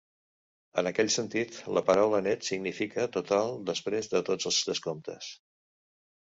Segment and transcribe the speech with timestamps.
[0.81, 5.33] En aquest sentit, la paraula net significa "total després de tots els descomptes".